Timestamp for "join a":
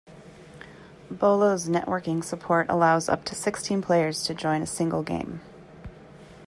4.33-4.65